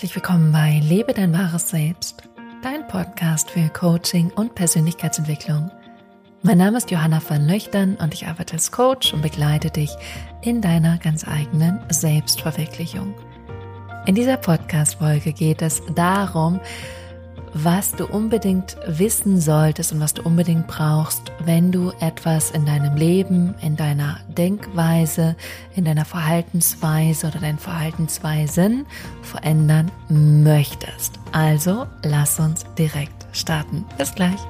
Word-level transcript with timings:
Herzlich 0.00 0.16
willkommen 0.16 0.50
bei 0.50 0.80
Lebe 0.82 1.12
dein 1.12 1.34
wahres 1.34 1.68
Selbst, 1.68 2.22
dein 2.62 2.88
Podcast 2.88 3.50
für 3.50 3.68
Coaching 3.68 4.30
und 4.30 4.54
Persönlichkeitsentwicklung. 4.54 5.70
Mein 6.40 6.56
Name 6.56 6.78
ist 6.78 6.90
Johanna 6.90 7.20
van 7.28 7.46
Löchtern 7.46 7.96
und 7.96 8.14
ich 8.14 8.26
arbeite 8.26 8.54
als 8.54 8.72
Coach 8.72 9.12
und 9.12 9.20
begleite 9.20 9.68
dich 9.68 9.90
in 10.40 10.62
deiner 10.62 10.96
ganz 10.96 11.28
eigenen 11.28 11.80
Selbstverwirklichung. 11.90 13.12
In 14.06 14.14
dieser 14.14 14.38
Podcast-Folge 14.38 15.34
geht 15.34 15.60
es 15.60 15.82
darum, 15.94 16.60
was 17.52 17.92
du 17.92 18.06
unbedingt 18.06 18.78
wissen 18.86 19.38
solltest 19.38 19.92
und 19.92 20.00
was 20.00 20.14
du 20.14 20.22
unbedingt 20.22 20.66
brauchst, 20.66 21.29
wenn 21.44 21.72
du 21.72 21.92
etwas 22.00 22.50
in 22.50 22.66
deinem 22.66 22.96
Leben, 22.96 23.54
in 23.62 23.76
deiner 23.76 24.20
Denkweise, 24.28 25.36
in 25.74 25.84
deiner 25.84 26.04
Verhaltensweise 26.04 27.28
oder 27.28 27.38
deinen 27.38 27.58
Verhaltensweisen 27.58 28.86
verändern 29.22 29.90
möchtest. 30.08 31.18
Also 31.32 31.86
lass 32.02 32.38
uns 32.38 32.64
direkt 32.76 33.26
starten. 33.32 33.84
Bis 33.96 34.14
gleich. 34.14 34.40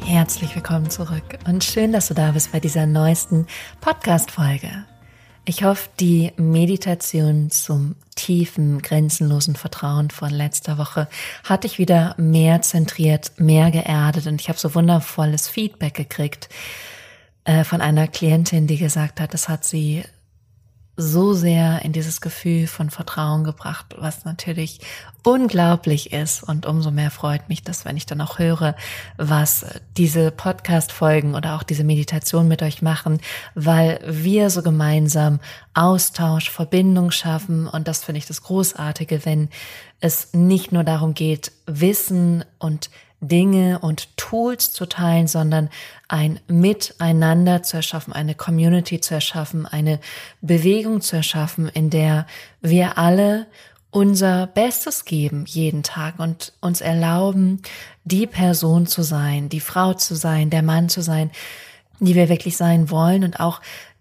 Herzlich 0.00 0.54
willkommen 0.54 0.88
zurück 0.90 1.38
und 1.46 1.64
schön, 1.64 1.92
dass 1.92 2.08
du 2.08 2.14
da 2.14 2.30
bist 2.30 2.52
bei 2.52 2.60
dieser 2.60 2.86
neuesten 2.86 3.46
Podcast-Folge. 3.80 4.84
Ich 5.46 5.62
hoffe, 5.62 5.90
die 6.00 6.32
Meditation 6.36 7.50
zum 7.50 7.96
tiefen, 8.16 8.80
grenzenlosen 8.80 9.56
Vertrauen 9.56 10.10
von 10.10 10.30
letzter 10.30 10.78
Woche 10.78 11.06
hat 11.44 11.64
dich 11.64 11.78
wieder 11.78 12.14
mehr 12.16 12.62
zentriert, 12.62 13.32
mehr 13.36 13.70
geerdet. 13.70 14.26
Und 14.26 14.40
ich 14.40 14.48
habe 14.48 14.58
so 14.58 14.74
wundervolles 14.74 15.48
Feedback 15.48 15.92
gekriegt 15.94 16.48
äh, 17.44 17.62
von 17.64 17.82
einer 17.82 18.08
Klientin, 18.08 18.66
die 18.66 18.78
gesagt 18.78 19.20
hat, 19.20 19.34
das 19.34 19.50
hat 19.50 19.66
sie 19.66 20.04
so 20.96 21.34
sehr 21.34 21.82
in 21.84 21.92
dieses 21.92 22.20
Gefühl 22.20 22.66
von 22.66 22.88
Vertrauen 22.88 23.42
gebracht, 23.42 23.94
was 23.98 24.24
natürlich 24.24 24.80
unglaublich 25.24 26.12
ist. 26.12 26.42
Und 26.42 26.66
umso 26.66 26.90
mehr 26.90 27.10
freut 27.10 27.48
mich 27.48 27.62
das, 27.62 27.84
wenn 27.84 27.96
ich 27.96 28.06
dann 28.06 28.20
auch 28.20 28.38
höre, 28.38 28.76
was 29.16 29.66
diese 29.96 30.30
Podcast-Folgen 30.30 31.34
oder 31.34 31.56
auch 31.56 31.64
diese 31.64 31.82
Meditation 31.82 32.46
mit 32.46 32.62
euch 32.62 32.82
machen, 32.82 33.20
weil 33.54 34.00
wir 34.06 34.50
so 34.50 34.62
gemeinsam 34.62 35.40
Austausch, 35.72 36.50
Verbindung 36.50 37.10
schaffen. 37.10 37.66
Und 37.66 37.88
das 37.88 38.04
finde 38.04 38.18
ich 38.18 38.26
das 38.26 38.42
Großartige, 38.42 39.24
wenn 39.24 39.48
es 40.00 40.32
nicht 40.32 40.70
nur 40.70 40.84
darum 40.84 41.14
geht, 41.14 41.50
Wissen 41.66 42.44
und 42.58 42.90
Dinge 43.28 43.78
und 43.80 44.16
Tools 44.16 44.72
zu 44.72 44.86
teilen, 44.86 45.26
sondern 45.26 45.70
ein 46.08 46.40
Miteinander 46.46 47.62
zu 47.62 47.76
erschaffen, 47.76 48.12
eine 48.12 48.34
Community 48.34 49.00
zu 49.00 49.14
erschaffen, 49.14 49.66
eine 49.66 50.00
Bewegung 50.40 51.00
zu 51.00 51.16
erschaffen, 51.16 51.68
in 51.68 51.90
der 51.90 52.26
wir 52.60 52.98
alle 52.98 53.46
unser 53.90 54.48
Bestes 54.48 55.04
geben 55.04 55.44
jeden 55.46 55.84
Tag 55.84 56.18
und 56.18 56.52
uns 56.60 56.80
erlauben, 56.80 57.62
die 58.02 58.26
Person 58.26 58.86
zu 58.86 59.02
sein, 59.02 59.48
die 59.48 59.60
Frau 59.60 59.94
zu 59.94 60.16
sein, 60.16 60.50
der 60.50 60.62
Mann 60.62 60.88
zu 60.88 61.00
sein, 61.00 61.30
die 62.00 62.16
wir 62.16 62.28
wirklich 62.28 62.56
sein 62.56 62.90
wollen 62.90 63.22
und 63.22 63.38
auch 63.38 63.60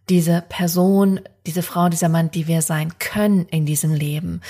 diese 0.10 0.44
Person, 0.50 1.20
diese 1.46 1.62
Frau, 1.62 1.90
dieser 1.90 2.10
Mann, 2.10 2.32
die 2.32 2.48
wir 2.48 2.62
sein 2.62 2.98
können 2.98 3.46
in 3.50 3.66
diesem 3.66 3.94
Leben. 3.94 4.42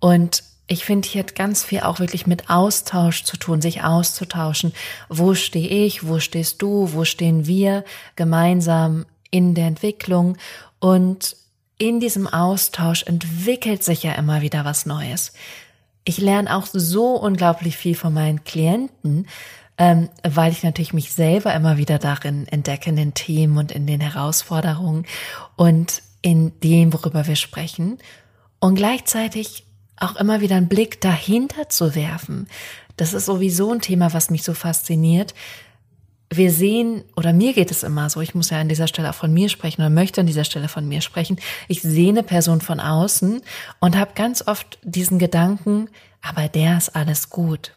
Und 0.00 0.42
ich 0.68 0.84
finde, 0.84 1.08
hier 1.08 1.22
hat 1.22 1.34
ganz 1.36 1.64
viel 1.64 1.80
auch 1.80 2.00
wirklich 2.00 2.26
mit 2.26 2.50
Austausch 2.50 3.22
zu 3.22 3.36
tun, 3.36 3.60
sich 3.60 3.84
auszutauschen. 3.84 4.72
Wo 5.08 5.34
stehe 5.34 5.68
ich? 5.68 6.06
Wo 6.06 6.18
stehst 6.18 6.60
du? 6.60 6.92
Wo 6.92 7.04
stehen 7.04 7.46
wir 7.46 7.84
gemeinsam 8.16 9.06
in 9.30 9.54
der 9.54 9.66
Entwicklung? 9.66 10.36
Und 10.80 11.36
in 11.78 12.00
diesem 12.00 12.26
Austausch 12.26 13.04
entwickelt 13.04 13.84
sich 13.84 14.02
ja 14.02 14.12
immer 14.12 14.40
wieder 14.40 14.64
was 14.64 14.86
Neues. 14.86 15.32
Ich 16.04 16.18
lerne 16.18 16.56
auch 16.56 16.66
so 16.66 17.14
unglaublich 17.14 17.76
viel 17.76 17.94
von 17.94 18.12
meinen 18.12 18.42
Klienten, 18.44 19.28
ähm, 19.78 20.08
weil 20.22 20.52
ich 20.52 20.62
natürlich 20.62 20.94
mich 20.94 21.12
selber 21.12 21.54
immer 21.54 21.76
wieder 21.76 21.98
darin 21.98 22.48
entdecke, 22.48 22.90
in 22.90 22.96
den 22.96 23.14
Themen 23.14 23.58
und 23.58 23.72
in 23.72 23.86
den 23.86 24.00
Herausforderungen 24.00 25.04
und 25.54 26.02
in 26.22 26.58
dem, 26.60 26.92
worüber 26.92 27.26
wir 27.26 27.36
sprechen. 27.36 27.98
Und 28.58 28.76
gleichzeitig 28.76 29.65
auch 29.98 30.16
immer 30.16 30.40
wieder 30.40 30.56
einen 30.56 30.68
Blick 30.68 31.00
dahinter 31.00 31.68
zu 31.68 31.94
werfen. 31.94 32.48
Das 32.96 33.12
ist 33.12 33.26
sowieso 33.26 33.72
ein 33.72 33.80
Thema, 33.80 34.12
was 34.12 34.30
mich 34.30 34.42
so 34.42 34.54
fasziniert. 34.54 35.34
Wir 36.28 36.50
sehen, 36.50 37.04
oder 37.14 37.32
mir 37.32 37.52
geht 37.52 37.70
es 37.70 37.82
immer 37.82 38.10
so, 38.10 38.20
ich 38.20 38.34
muss 38.34 38.50
ja 38.50 38.58
an 38.58 38.68
dieser 38.68 38.88
Stelle 38.88 39.10
auch 39.10 39.14
von 39.14 39.32
mir 39.32 39.48
sprechen 39.48 39.82
oder 39.82 39.90
möchte 39.90 40.20
an 40.20 40.26
dieser 40.26 40.44
Stelle 40.44 40.68
von 40.68 40.88
mir 40.88 41.00
sprechen. 41.00 41.38
Ich 41.68 41.82
sehe 41.82 42.08
eine 42.08 42.24
Person 42.24 42.60
von 42.60 42.80
außen 42.80 43.42
und 43.78 43.96
habe 43.96 44.12
ganz 44.14 44.46
oft 44.46 44.78
diesen 44.82 45.18
Gedanken, 45.18 45.88
aber 46.22 46.48
der 46.48 46.76
ist 46.78 46.96
alles 46.96 47.30
gut. 47.30 47.72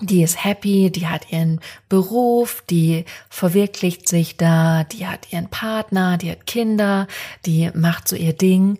Die 0.00 0.22
ist 0.22 0.44
happy, 0.44 0.90
die 0.90 1.06
hat 1.06 1.30
ihren 1.30 1.60
Beruf, 1.88 2.62
die 2.68 3.04
verwirklicht 3.28 4.08
sich 4.08 4.36
da, 4.36 4.84
die 4.84 5.06
hat 5.06 5.32
ihren 5.32 5.48
Partner, 5.48 6.16
die 6.18 6.30
hat 6.30 6.46
Kinder, 6.46 7.06
die 7.46 7.70
macht 7.74 8.08
so 8.08 8.16
ihr 8.16 8.32
Ding. 8.32 8.78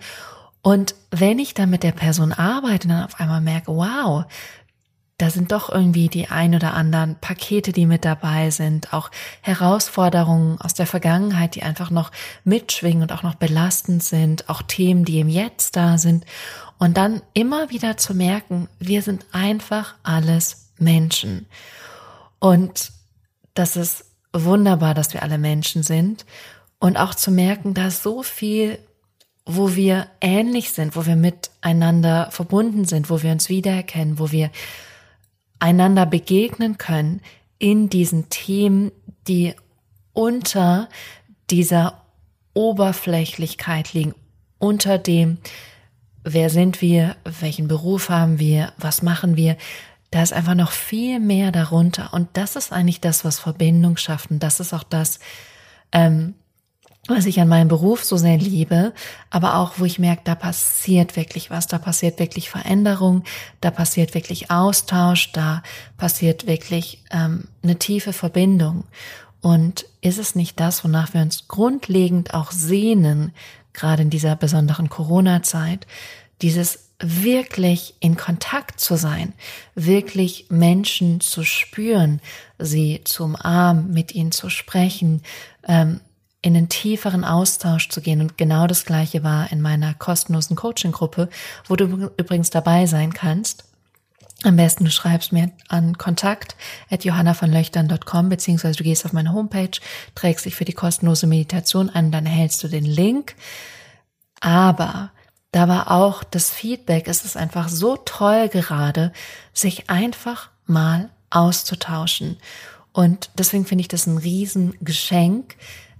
Und 0.65 0.95
wenn 1.11 1.39
ich 1.39 1.53
dann 1.53 1.69
mit 1.69 1.83
der 1.83 1.93
Person 1.93 2.33
arbeite, 2.33 2.89
dann 2.89 3.05
auf 3.05 3.21
einmal 3.21 3.43
merke, 3.43 3.71
wow, 3.77 4.25
da 5.19 5.29
sind 5.29 5.53
doch 5.53 5.69
irgendwie 5.69 6.09
die 6.09 6.29
ein 6.29 6.55
oder 6.55 6.73
anderen 6.73 7.17
Pakete, 7.21 7.73
die 7.73 7.85
mit 7.85 8.07
dabei 8.07 8.51
sind, 8.51 8.95
auch 8.95 9.11
Herausforderungen 9.43 10.59
aus 10.59 10.73
der 10.73 10.87
Vergangenheit, 10.87 11.55
die 11.55 11.63
einfach 11.63 11.91
noch 11.91 12.11
mitschwingen 12.45 13.03
und 13.03 13.13
auch 13.13 13.23
noch 13.23 13.35
belastend 13.35 14.03
sind, 14.03 14.49
auch 14.49 14.63
Themen, 14.63 15.05
die 15.05 15.21
im 15.21 15.29
Jetzt 15.29 15.77
da 15.77 15.99
sind. 15.99 16.25
Und 16.79 16.97
dann 16.97 17.21
immer 17.35 17.69
wieder 17.69 17.99
zu 17.99 18.15
merken, 18.15 18.67
wir 18.79 19.03
sind 19.03 19.27
einfach 19.33 19.97
alles 20.03 20.71
Menschen. 20.79 21.45
Und 22.39 22.91
das 23.53 23.77
ist 23.77 24.07
wunderbar, 24.33 24.95
dass 24.95 25.13
wir 25.13 25.23
alle 25.23 25.37
Menschen 25.37 25.83
sind. 25.83 26.25
Und 26.79 26.97
auch 26.97 27.15
zu 27.15 27.31
merken, 27.31 27.75
da 27.75 27.89
ist 27.89 28.03
so 28.03 28.23
viel 28.23 28.79
wo 29.47 29.75
wir 29.75 30.09
ähnlich 30.21 30.71
sind, 30.71 30.97
wo 30.97 31.07
wir 31.07 31.17
miteinander 31.17 32.29
verbunden 32.31 32.85
sind, 32.85 33.11
wo 33.11 33.23
wir 33.23 33.33
uns 33.33 33.49
wiedererkennen, 33.49 34.19
wo 34.19 34.33
wir 34.33 34.51
einander 35.59 36.07
begegnen 36.07 36.79
können 36.79 37.21
in 37.59 37.89
diesen 37.89 38.29
Themen, 38.31 38.91
die 39.29 39.55
unter 40.13 40.89
dieser 41.51 42.03
Oberflächlichkeit 42.55 43.93
liegen, 43.93 44.15
unter 44.59 44.97
dem, 44.99 45.39
wer 46.23 46.49
sind 46.49 46.81
wir, 46.81 47.17
welchen 47.25 47.69
Beruf 47.69 48.09
haben 48.09 48.39
wir, 48.39 48.73
was 48.79 49.03
machen 49.03 49.37
wir, 49.37 49.57
da 50.11 50.23
ist 50.23 50.33
einfach 50.33 50.55
noch 50.55 50.71
viel 50.71 51.19
mehr 51.19 51.51
darunter. 51.51 52.15
Und 52.15 52.29
das 52.35 52.55
ist 52.57 52.73
eigentlich 52.73 53.01
das, 53.01 53.25
was 53.25 53.41
Verbindung 53.41 53.97
schafft. 53.97 54.31
Und 54.31 54.43
das 54.43 54.61
ist 54.61 54.73
auch 54.73 54.85
das, 54.85 55.19
ähm, 55.91 56.35
was 57.07 57.27
ich 57.27 57.41
an 57.41 57.49
meinem 57.49 57.69
Beruf 57.69 58.05
so 58.05 58.17
sehr 58.17 58.39
liebe, 58.39 58.93
aber 59.31 59.57
auch, 59.57 59.75
wo 59.79 59.85
ich 59.85 59.99
merke, 59.99 60.23
da 60.25 60.35
passiert 60.35 61.17
wirklich 61.17 61.51
was, 61.51 61.67
da 61.67 61.79
passiert 61.79 62.19
wirklich 62.19 62.49
Veränderung, 62.49 63.25
da 63.61 63.71
passiert 63.71 64.15
wirklich 64.15 64.51
Austausch, 64.51 65.33
da 65.33 65.63
passiert 65.99 66.47
wirklich 66.47 67.03
ähm, 67.11 67.49
eine 67.63 67.79
tiefe 67.79 68.13
Verbindung. 68.13 68.85
Und 69.43 69.85
ist 70.01 70.19
es 70.19 70.35
nicht 70.35 70.59
das, 70.59 70.85
wonach 70.85 71.13
wir 71.13 71.21
uns 71.21 71.49
grundlegend 71.49 72.33
auch 72.33 72.51
sehnen, 72.51 73.33
gerade 73.75 74.03
in 74.03 74.11
dieser 74.11 74.37
besonderen 74.37 74.89
Corona-Zeit, 74.89 75.87
dieses 76.41 76.85
wirklich 76.99 77.95
in 78.01 78.17
Kontakt 78.17 78.81
zu 78.81 78.97
sein, 78.97 79.35
wirklich 79.75 80.47
Menschen 80.49 81.21
zu 81.21 81.45
spüren, 81.45 82.21
sie 82.59 83.03
zu 83.05 83.25
umarmen, 83.25 83.93
mit 83.93 84.15
ihnen 84.15 84.33
zu 84.33 84.49
sprechen, 84.49 85.23
ähm, 85.67 86.01
in 86.45 86.53
den 86.53 86.69
tieferen 86.69 87.25
Austausch 87.25 87.89
zu 87.89 88.03
gehen. 88.03 88.21
Und 88.21 88.37
genau 88.37 88.67
das 88.67 88.85
Gleiche 88.85 89.25
war 89.25 89.51
in 89.51 89.63
meiner 89.63 89.95
kostenlosen 89.95 90.57
Coaching-Gruppe, 90.57 91.31
wo 91.67 91.75
du 91.75 92.11
übrigens 92.19 92.51
dabei 92.51 92.85
sein 92.85 93.15
kannst. 93.15 93.65
Am 94.43 94.57
besten 94.57 94.85
du 94.85 94.91
schreibst 94.91 95.33
mir 95.33 95.53
an 95.69 95.97
kontakt 95.97 96.55
at 96.91 97.03
johannavonlöchtern.com 97.03 98.29
beziehungsweise 98.29 98.77
du 98.77 98.85
gehst 98.85 99.07
auf 99.07 99.15
meine 99.15 99.33
Homepage, 99.33 99.71
trägst 100.15 100.45
dich 100.45 100.55
für 100.55 100.67
die 100.67 100.75
kostenlose 100.75 101.27
Meditation 101.27 101.89
an, 101.89 102.13
dann 102.13 102.27
erhältst 102.27 102.63
du 102.63 102.69
den 102.69 102.85
Link. 102.85 103.37
Aber 104.41 105.13
da 105.51 105.67
war 105.67 105.91
auch 105.91 106.25
das 106.25 106.51
Feedback, 106.51 107.09
es 107.09 107.25
ist 107.25 107.39
einfach 107.39 107.71
so 107.71 107.97
toll 107.97 108.51
gerade, 108.51 109.15
sich 109.55 109.89
einfach 109.89 110.51
mal 110.67 111.09
auszutauschen. 111.31 112.37
Und 112.93 113.31
deswegen 113.39 113.65
finde 113.65 113.81
ich 113.81 113.89
das 113.89 114.07
ein 114.07 114.19
Riesengeschenk, 114.19 115.57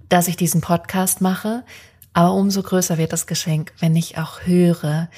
dass 0.09 0.27
ich 0.27 0.37
diesen 0.37 0.61
Podcast 0.61 1.21
mache. 1.21 1.63
Aber 2.13 2.33
umso 2.33 2.63
größer 2.63 2.97
wird 2.97 3.13
das 3.13 3.27
Geschenk, 3.27 3.73
wenn 3.79 3.95
ich 3.95 4.17
auch 4.17 4.41
höre, 4.45 5.09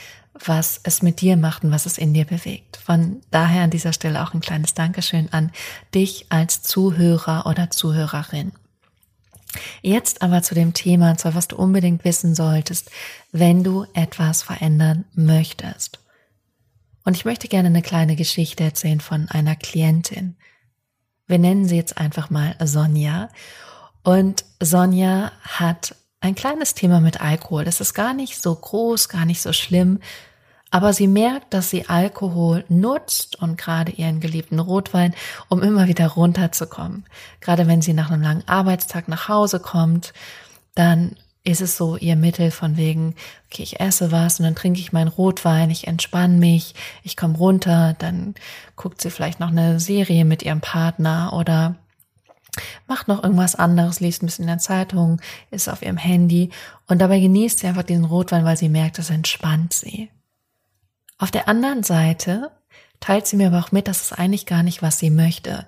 was 0.46 0.80
es 0.84 1.02
mit 1.02 1.22
dir 1.22 1.38
macht 1.38 1.64
und 1.64 1.72
was 1.72 1.86
es 1.86 1.98
in 1.98 2.14
dir 2.14 2.26
bewegt. 2.26 2.78
Von 2.78 3.22
daher 3.32 3.64
an 3.64 3.70
dieser 3.70 3.94
Stelle 3.94 4.24
auch 4.24 4.34
ein 4.34 4.42
kleines 4.42 4.74
Dankeschön 4.74 5.32
an 5.32 5.52
dich 5.94 6.28
als 6.30 6.62
Zuhörer 6.62 7.46
oder 7.46 7.70
Zuhörerin. 7.70 8.52
Jetzt 9.82 10.22
aber 10.22 10.44
zu 10.44 10.56
dem 10.56 10.74
Thema, 10.74 11.18
zwar 11.18 11.36
was 11.36 11.48
du 11.48 11.56
unbedingt 11.56 12.04
wissen 12.04 12.36
solltest, 12.36 12.92
wenn 13.32 13.64
du 13.64 13.86
etwas 13.94 14.44
verändern 14.44 15.06
möchtest. 15.14 16.00
Und 17.04 17.16
ich 17.16 17.26
möchte 17.26 17.48
gerne 17.48 17.70
eine 17.70 17.82
kleine 17.82 18.16
Geschichte 18.16 18.64
erzählen 18.64 19.00
von 19.00 19.30
einer 19.30 19.56
Klientin. 19.56 20.36
Wir 21.26 21.40
nennen 21.40 21.68
sie 21.68 21.78
jetzt 21.78 21.98
einfach 21.98 22.30
mal 22.30 22.56
Sonja. 22.64 23.30
Und 24.08 24.46
Sonja 24.62 25.34
hat 25.42 25.94
ein 26.22 26.34
kleines 26.34 26.74
Thema 26.74 27.02
mit 27.02 27.20
Alkohol. 27.20 27.66
Das 27.66 27.82
ist 27.82 27.94
gar 27.94 28.14
nicht 28.14 28.42
so 28.42 28.56
groß, 28.56 29.10
gar 29.10 29.26
nicht 29.26 29.42
so 29.42 29.52
schlimm. 29.52 30.00
Aber 30.72 30.94
sie 30.94 31.10
merkt, 31.10 31.54
dass 31.54 31.70
sie 31.70 31.90
Alkohol 31.90 32.64
nutzt 32.70 33.42
und 33.42 33.58
gerade 33.58 33.92
ihren 33.92 34.22
geliebten 34.22 34.60
Rotwein, 34.60 35.14
um 35.50 35.62
immer 35.62 35.90
wieder 35.90 36.08
runterzukommen. 36.08 37.04
Gerade 37.42 37.68
wenn 37.68 37.82
sie 37.82 37.92
nach 37.92 38.10
einem 38.10 38.22
langen 38.22 38.48
Arbeitstag 38.48 39.10
nach 39.10 39.28
Hause 39.28 39.60
kommt, 39.60 40.14
dann 40.74 41.18
ist 41.44 41.60
es 41.60 41.76
so 41.76 41.98
ihr 41.98 42.16
Mittel 42.16 42.52
von 42.52 42.78
wegen, 42.78 43.14
okay, 43.48 43.64
ich 43.64 43.82
esse 43.82 44.14
was 44.14 44.40
und 44.40 44.46
dann 44.46 44.56
trinke 44.56 44.80
ich 44.80 44.94
meinen 44.94 45.10
Rotwein, 45.10 45.70
ich 45.70 45.86
entspanne 45.86 46.38
mich, 46.38 46.76
ich 47.04 47.18
komme 47.18 47.38
runter, 47.38 47.94
dann 48.00 48.36
guckt 48.78 49.02
sie 49.02 49.10
vielleicht 49.10 49.42
noch 49.42 49.52
eine 49.52 49.82
Serie 49.82 50.24
mit 50.24 50.44
ihrem 50.44 50.62
Partner 50.62 51.34
oder 51.34 51.76
macht 52.88 53.08
noch 53.08 53.24
irgendwas 53.24 53.56
anderes, 53.56 54.00
liest 54.00 54.24
ein 54.24 54.28
bisschen 54.28 54.44
in 54.44 54.50
der 54.50 54.58
Zeitung, 54.58 55.22
ist 55.52 55.70
auf 55.70 55.82
ihrem 55.82 55.98
Handy 55.98 56.50
und 56.88 57.00
dabei 57.00 57.20
genießt 57.20 57.60
sie 57.60 57.68
einfach 57.68 57.84
diesen 57.84 58.06
Rotwein, 58.06 58.46
weil 58.46 58.58
sie 58.58 58.70
merkt, 58.70 58.98
das 58.98 59.10
entspannt 59.10 59.74
sie. 59.74 60.10
Auf 61.18 61.32
der 61.32 61.48
anderen 61.48 61.84
Seite 61.84 62.52
teilt 63.00 63.28
sie 63.28 63.38
mir 63.38 63.48
aber 63.48 63.60
auch 63.60 63.72
mit, 63.72 63.88
dass 63.88 64.02
es 64.02 64.14
eigentlich 64.14 64.46
gar 64.46 64.64
nicht, 64.64 64.82
was 64.82 65.00
sie 65.00 65.10
möchte. 65.10 65.68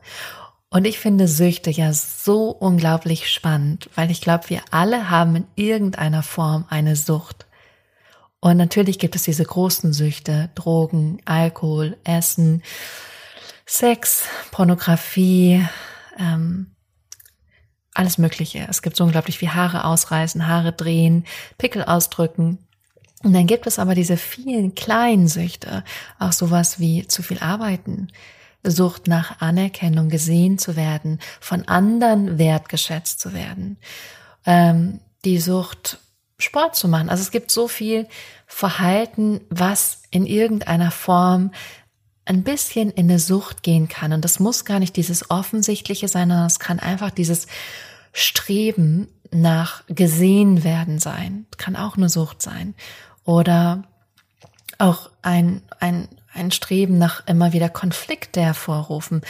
Und 0.70 0.86
ich 0.86 1.00
finde 1.00 1.28
Süchte 1.28 1.72
ja 1.72 1.92
so 1.94 2.52
unglaublich 2.52 3.32
spannend, 3.32 3.90
weil 3.96 4.12
ich 4.12 4.22
glaube, 4.22 4.50
wir 4.50 4.62
alle 4.70 5.10
haben 5.10 5.36
in 5.36 5.48
irgendeiner 5.56 6.22
Form 6.22 6.66
eine 6.70 6.96
Sucht. 6.96 7.48
Und 8.40 8.58
natürlich 8.58 9.00
gibt 9.00 9.16
es 9.16 9.24
diese 9.24 9.44
großen 9.44 9.94
Süchte, 9.94 10.50
Drogen, 10.56 11.22
Alkohol, 11.26 11.98
Essen, 12.04 12.62
Sex, 13.66 14.24
Pornografie, 14.52 15.66
ähm, 16.18 16.76
alles 18.00 18.18
Mögliche. 18.18 18.66
Es 18.70 18.82
gibt 18.82 18.96
so 18.96 19.04
unglaublich 19.04 19.42
wie 19.42 19.50
Haare 19.50 19.84
ausreißen, 19.84 20.48
Haare 20.48 20.72
drehen, 20.72 21.26
Pickel 21.58 21.84
ausdrücken. 21.84 22.58
Und 23.24 23.34
dann 23.34 23.46
gibt 23.46 23.68
es 23.68 23.78
aber 23.78 23.94
diese 23.94 24.16
vielen 24.16 24.74
kleinen 24.74 25.28
Süchte, 25.28 25.84
auch 26.18 26.32
sowas 26.32 26.80
wie 26.80 27.08
zu 27.08 27.22
viel 27.22 27.40
arbeiten, 27.40 28.08
Sucht 28.64 29.08
nach 29.08 29.42
Anerkennung, 29.42 30.10
gesehen 30.10 30.58
zu 30.58 30.76
werden, 30.76 31.20
von 31.40 31.68
anderen 31.68 32.38
wertgeschätzt 32.38 33.20
zu 33.20 33.34
werden, 33.34 33.78
ähm, 34.46 35.00
die 35.26 35.40
Sucht, 35.40 36.00
Sport 36.38 36.78
zu 36.78 36.88
machen. 36.88 37.10
Also 37.10 37.22
es 37.22 37.32
gibt 37.32 37.52
so 37.52 37.68
viel 37.68 38.08
Verhalten, 38.48 39.42
was 39.50 40.04
in 40.10 40.26
irgendeiner 40.26 40.92
Form 40.92 41.52
ein 42.30 42.44
bisschen 42.44 42.92
in 42.92 43.10
eine 43.10 43.18
Sucht 43.18 43.64
gehen 43.64 43.88
kann. 43.88 44.14
Und 44.14 44.24
das 44.24 44.40
muss 44.40 44.64
gar 44.64 44.80
nicht 44.80 44.96
dieses 44.96 45.32
Offensichtliche 45.32 46.08
sein, 46.08 46.30
sondern 46.30 46.46
es 46.46 46.60
kann 46.60 46.80
einfach 46.80 47.10
dieses 47.10 47.48
Streben 48.14 49.08
nach 49.32 49.84
gesehen 49.88 50.64
werden 50.64 51.00
sein. 51.00 51.48
Kann 51.58 51.76
auch 51.76 51.98
eine 51.98 52.08
Sucht 52.08 52.44
sein 52.44 52.76
oder 53.24 53.84
auch 54.78 55.10
ein, 55.24 55.64
ein, 55.80 56.08
ein 56.32 56.52
Streben 56.52 57.00
nach 57.00 57.26
immer 57.26 57.52
wieder 57.52 57.68
Konflikte 57.68 58.42
hervorrufen, 58.42 59.22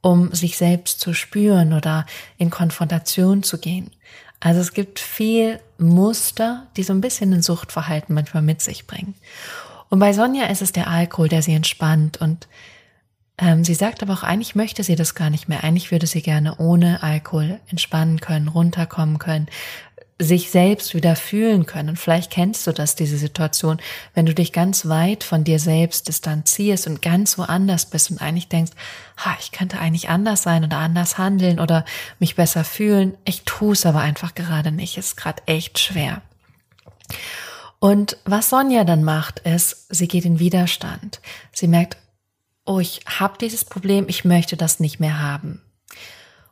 um 0.00 0.34
sich 0.34 0.58
selbst 0.58 1.00
zu 1.00 1.14
spüren 1.14 1.72
oder 1.72 2.06
in 2.38 2.50
Konfrontation 2.50 3.44
zu 3.44 3.58
gehen. 3.58 3.92
Also 4.40 4.60
es 4.60 4.72
gibt 4.72 4.98
viel 4.98 5.60
Muster, 5.78 6.66
die 6.76 6.82
so 6.82 6.92
ein 6.92 7.00
bisschen 7.00 7.32
ein 7.32 7.42
Suchtverhalten 7.42 8.14
manchmal 8.14 8.42
mit 8.42 8.62
sich 8.62 8.88
bringen. 8.88 9.14
Und 9.90 9.98
bei 9.98 10.12
Sonja 10.12 10.46
ist 10.46 10.62
es 10.62 10.72
der 10.72 10.88
Alkohol, 10.88 11.28
der 11.28 11.42
sie 11.42 11.54
entspannt 11.54 12.18
und 12.18 12.48
ähm, 13.38 13.64
sie 13.64 13.74
sagt 13.74 14.02
aber 14.02 14.14
auch, 14.14 14.24
eigentlich 14.24 14.56
möchte 14.56 14.82
sie 14.82 14.96
das 14.96 15.14
gar 15.14 15.30
nicht 15.30 15.48
mehr. 15.48 15.62
Eigentlich 15.62 15.92
würde 15.92 16.08
sie 16.08 16.22
gerne 16.22 16.56
ohne 16.58 17.02
Alkohol 17.02 17.60
entspannen 17.70 18.20
können, 18.20 18.48
runterkommen 18.48 19.20
können, 19.20 19.46
sich 20.20 20.50
selbst 20.50 20.94
wieder 20.94 21.14
fühlen 21.14 21.64
können. 21.64 21.94
vielleicht 21.94 22.32
kennst 22.32 22.66
du 22.66 22.72
das, 22.72 22.96
diese 22.96 23.16
Situation, 23.16 23.78
wenn 24.14 24.26
du 24.26 24.34
dich 24.34 24.52
ganz 24.52 24.88
weit 24.88 25.22
von 25.22 25.44
dir 25.44 25.60
selbst 25.60 26.08
distanzierst 26.08 26.88
und 26.88 27.02
ganz 27.02 27.38
woanders 27.38 27.86
bist 27.86 28.10
und 28.10 28.20
eigentlich 28.20 28.48
denkst, 28.48 28.72
ha, 29.18 29.36
ich 29.38 29.52
könnte 29.52 29.78
eigentlich 29.78 30.08
anders 30.08 30.42
sein 30.42 30.64
oder 30.64 30.78
anders 30.78 31.18
handeln 31.18 31.60
oder 31.60 31.84
mich 32.18 32.34
besser 32.34 32.64
fühlen. 32.64 33.16
Ich 33.24 33.44
tue 33.44 33.74
es 33.74 33.86
aber 33.86 34.00
einfach 34.00 34.34
gerade 34.34 34.72
nicht. 34.72 34.98
Ist 34.98 35.16
gerade 35.16 35.40
echt 35.46 35.78
schwer. 35.78 36.22
Und 37.80 38.16
was 38.24 38.50
Sonja 38.50 38.84
dann 38.84 39.04
macht, 39.04 39.40
ist, 39.40 39.86
sie 39.88 40.08
geht 40.08 40.24
in 40.24 40.40
Widerstand. 40.40 41.20
Sie 41.52 41.68
merkt, 41.68 41.96
oh, 42.64 42.80
ich 42.80 43.00
habe 43.06 43.38
dieses 43.40 43.64
Problem, 43.64 44.06
ich 44.08 44.24
möchte 44.24 44.56
das 44.56 44.80
nicht 44.80 45.00
mehr 45.00 45.20
haben. 45.20 45.62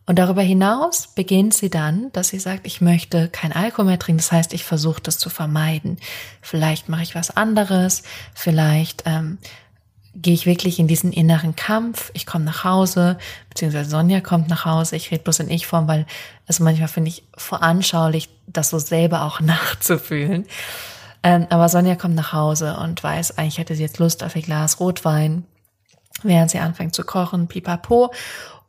Und 0.06 0.20
darüber 0.20 0.42
hinaus 0.42 1.08
beginnt 1.08 1.52
sie 1.52 1.68
dann, 1.68 2.12
dass 2.12 2.28
sie 2.28 2.38
sagt, 2.38 2.64
ich 2.64 2.80
möchte 2.80 3.28
kein 3.28 3.52
Alkohol 3.52 3.86
mehr 3.86 3.98
trinken. 3.98 4.18
Das 4.18 4.30
heißt, 4.30 4.54
ich 4.54 4.62
versuche 4.62 5.02
das 5.02 5.18
zu 5.18 5.28
vermeiden. 5.30 5.98
Vielleicht 6.40 6.88
mache 6.88 7.02
ich 7.02 7.16
was 7.16 7.36
anderes. 7.36 8.04
Vielleicht 8.32 9.02
ähm, 9.04 9.38
gehe 10.14 10.32
ich 10.32 10.46
wirklich 10.46 10.78
in 10.78 10.86
diesen 10.86 11.12
inneren 11.12 11.56
Kampf. 11.56 12.12
Ich 12.14 12.24
komme 12.24 12.44
nach 12.44 12.62
Hause, 12.62 13.18
beziehungsweise 13.48 13.90
Sonja 13.90 14.20
kommt 14.20 14.48
nach 14.48 14.64
Hause. 14.64 14.94
Ich 14.94 15.10
rede 15.10 15.24
bloß 15.24 15.40
in 15.40 15.50
Ich-Form, 15.50 15.88
weil 15.88 16.06
es 16.46 16.60
manchmal 16.60 16.88
finde 16.88 17.08
ich 17.08 17.24
veranschaulich, 17.36 18.28
das 18.46 18.70
so 18.70 18.78
selber 18.78 19.22
auch 19.22 19.40
nachzufühlen. 19.40 20.46
Ähm, 21.26 21.48
aber 21.50 21.68
Sonja 21.68 21.96
kommt 21.96 22.14
nach 22.14 22.32
Hause 22.32 22.76
und 22.76 23.02
weiß, 23.02 23.36
eigentlich 23.36 23.58
hätte 23.58 23.74
sie 23.74 23.82
jetzt 23.82 23.98
Lust 23.98 24.22
auf 24.22 24.36
ihr 24.36 24.42
Glas 24.42 24.78
Rotwein, 24.78 25.42
während 26.22 26.52
sie 26.52 26.60
anfängt 26.60 26.94
zu 26.94 27.02
kochen, 27.02 27.48
pipapo. 27.48 28.12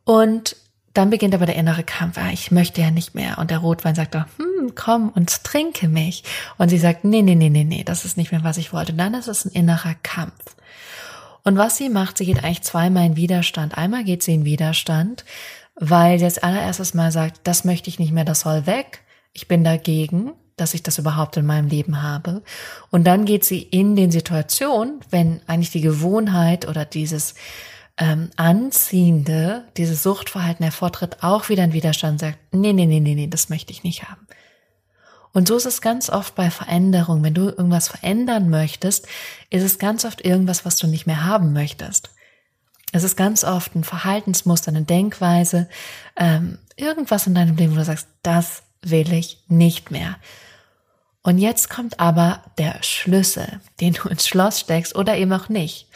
Und 0.02 0.56
dann 0.92 1.08
beginnt 1.08 1.36
aber 1.36 1.46
der 1.46 1.54
innere 1.54 1.84
Kampf. 1.84 2.18
Ah, 2.18 2.30
ich 2.32 2.50
möchte 2.50 2.80
ja 2.80 2.90
nicht 2.90 3.14
mehr. 3.14 3.38
Und 3.38 3.52
der 3.52 3.58
Rotwein 3.58 3.94
sagt 3.94 4.16
doch, 4.16 4.24
hm, 4.38 4.74
komm 4.74 5.10
und 5.10 5.44
trinke 5.44 5.86
mich. 5.86 6.24
Und 6.56 6.68
sie 6.70 6.78
sagt, 6.78 7.04
nee, 7.04 7.22
nee, 7.22 7.36
nee, 7.36 7.48
nee, 7.48 7.62
nee, 7.62 7.84
das 7.84 8.04
ist 8.04 8.16
nicht 8.16 8.32
mehr, 8.32 8.42
was 8.42 8.58
ich 8.58 8.72
wollte. 8.72 8.90
Und 8.90 8.98
dann 8.98 9.14
ist 9.14 9.28
es 9.28 9.44
ein 9.44 9.52
innerer 9.52 9.94
Kampf. 10.02 10.56
Und 11.44 11.58
was 11.58 11.76
sie 11.76 11.88
macht, 11.88 12.18
sie 12.18 12.26
geht 12.26 12.42
eigentlich 12.42 12.62
zweimal 12.62 13.06
in 13.06 13.14
Widerstand. 13.14 13.78
Einmal 13.78 14.02
geht 14.02 14.24
sie 14.24 14.34
in 14.34 14.44
Widerstand, 14.44 15.24
weil 15.76 16.18
sie 16.18 16.24
als 16.24 16.38
allererstes 16.38 16.92
Mal 16.92 17.12
sagt, 17.12 17.42
das 17.44 17.64
möchte 17.64 17.88
ich 17.88 18.00
nicht 18.00 18.10
mehr, 18.10 18.24
das 18.24 18.40
soll 18.40 18.66
weg. 18.66 19.04
Ich 19.32 19.46
bin 19.46 19.62
dagegen, 19.62 20.32
dass 20.60 20.74
ich 20.74 20.82
das 20.82 20.98
überhaupt 20.98 21.36
in 21.36 21.46
meinem 21.46 21.68
Leben 21.68 22.02
habe. 22.02 22.42
Und 22.90 23.04
dann 23.04 23.24
geht 23.24 23.44
sie 23.44 23.62
in 23.62 23.96
den 23.96 24.10
Situationen, 24.10 25.00
wenn 25.10 25.40
eigentlich 25.46 25.70
die 25.70 25.80
Gewohnheit 25.80 26.68
oder 26.68 26.84
dieses 26.84 27.34
ähm, 27.98 28.30
Anziehende, 28.36 29.64
dieses 29.76 30.02
Suchtverhalten 30.02 30.62
hervortritt, 30.62 31.18
auch 31.22 31.48
wieder 31.48 31.64
ein 31.64 31.72
Widerstand 31.72 32.20
sagt, 32.20 32.38
nee, 32.52 32.72
nee, 32.72 32.86
nee, 32.86 33.00
nee, 33.00 33.14
nee, 33.14 33.26
das 33.26 33.48
möchte 33.48 33.72
ich 33.72 33.82
nicht 33.82 34.04
haben. 34.04 34.26
Und 35.32 35.48
so 35.48 35.56
ist 35.56 35.66
es 35.66 35.80
ganz 35.80 36.08
oft 36.08 36.34
bei 36.34 36.50
Veränderung. 36.50 37.22
Wenn 37.22 37.34
du 37.34 37.48
irgendwas 37.48 37.88
verändern 37.88 38.48
möchtest, 38.48 39.06
ist 39.50 39.62
es 39.62 39.78
ganz 39.78 40.04
oft 40.04 40.24
irgendwas, 40.24 40.64
was 40.64 40.76
du 40.76 40.86
nicht 40.86 41.06
mehr 41.06 41.24
haben 41.24 41.52
möchtest. 41.52 42.10
Es 42.92 43.04
ist 43.04 43.16
ganz 43.16 43.44
oft 43.44 43.74
ein 43.74 43.84
Verhaltensmuster, 43.84 44.70
eine 44.70 44.82
Denkweise, 44.82 45.68
ähm, 46.16 46.58
irgendwas 46.76 47.26
in 47.26 47.34
deinem 47.34 47.56
Leben, 47.56 47.72
wo 47.72 47.76
du 47.76 47.84
sagst, 47.84 48.08
das 48.22 48.62
will 48.82 49.12
ich 49.12 49.44
nicht 49.48 49.90
mehr. 49.90 50.16
Und 51.28 51.36
jetzt 51.36 51.68
kommt 51.68 52.00
aber 52.00 52.42
der 52.56 52.82
Schlüssel, 52.82 53.60
den 53.80 53.92
du 53.92 54.08
ins 54.08 54.26
Schloss 54.26 54.60
steckst 54.60 54.96
oder 54.96 55.18
eben 55.18 55.32
auch 55.34 55.50
nicht 55.50 55.88